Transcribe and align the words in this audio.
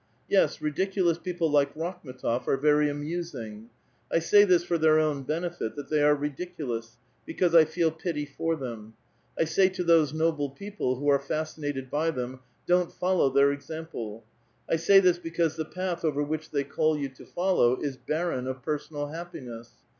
Yes, 0.27 0.63
ridiculous 0.63 1.19
people 1.19 1.47
like 1.51 1.75
Rakhm^tof 1.75 2.47
are 2.47 2.57
very 2.57 2.89
amusing. 2.89 3.69
I 4.11 4.17
say 4.17 4.43
this 4.45 4.63
for 4.63 4.79
their 4.79 4.97
own 4.99 5.21
benefit, 5.21 5.75
that 5.75 5.89
they 5.89 6.01
are 6.01 6.15
ridiculous, 6.15 6.97
because 7.23 7.53
I 7.53 7.65
feel 7.65 7.91
pity 7.91 8.25
for 8.25 8.55
them. 8.55 8.95
1 9.37 9.45
say 9.45 9.69
to 9.69 9.83
those 9.83 10.11
noble 10.11 10.49
people 10.49 10.95
who 10.95 11.07
are 11.09 11.19
fascinated 11.19 11.91
by 11.91 12.09
them, 12.09 12.39
Don't 12.65 12.91
follow 12.91 13.29
their 13.29 13.51
example. 13.51 14.25
1 14.65 14.79
say 14.79 14.99
this 15.01 15.19
because 15.19 15.55
the 15.55 15.65
path 15.65 16.03
over 16.03 16.23
which 16.23 16.49
they 16.49 16.63
call 16.63 16.97
you 16.97 17.07
to 17.09 17.25
follow 17.27 17.75
is 17.79 17.95
barren 17.95 18.47
of 18.47 18.63
personal 18.63 19.09
happiness. 19.09 19.69